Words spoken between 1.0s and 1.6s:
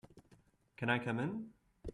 in?